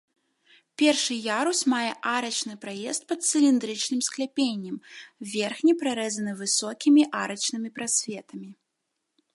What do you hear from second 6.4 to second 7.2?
высокімі